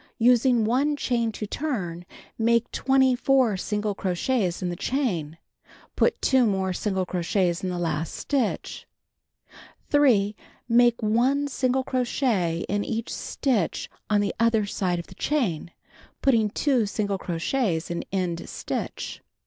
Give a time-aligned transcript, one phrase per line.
[0.17, 2.05] Using 1 chain to turn,
[2.35, 5.37] make 24 single crochets in the chain.
[5.95, 8.87] Put 2 more single crochets in the last stitch.
[9.91, 10.35] 3.
[10.67, 15.69] Make 1 single crochet in each stitch on the other side of the chain,
[16.23, 19.21] putting 2 single crochets in end stitch.